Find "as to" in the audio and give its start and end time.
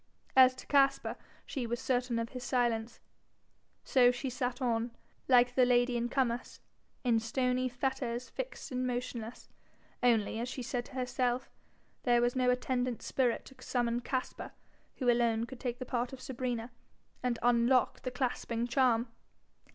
0.35-0.65